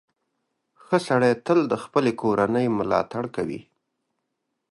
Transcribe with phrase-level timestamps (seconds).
[0.83, 3.61] •ښه سړی تل د خپلې کورنۍ ملاتړ کوي.